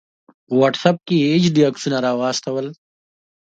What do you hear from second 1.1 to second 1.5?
یې ایچ